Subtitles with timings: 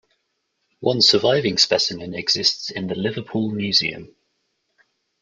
[0.79, 4.15] One surviving specimen exists in the Liverpool Museum.